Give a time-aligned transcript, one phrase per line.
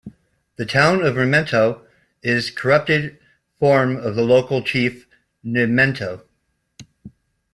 [0.55, 1.83] The town of Mermentau
[2.23, 3.19] is a corrupted
[3.59, 5.05] form of the local chief
[5.45, 6.23] "Nementou".